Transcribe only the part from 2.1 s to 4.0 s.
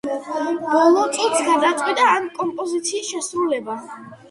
ამ კომპოზიციის შესრულება.